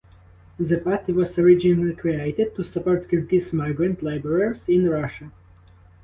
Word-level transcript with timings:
The 0.57 0.79
party 0.79 1.13
was 1.13 1.37
originally 1.37 1.93
created 1.95 2.55
to 2.55 2.63
support 2.63 3.07
Kyrgyz 3.07 3.53
migrant 3.53 4.01
laborers 4.01 4.67
in 4.67 4.89
Russia. 4.89 5.31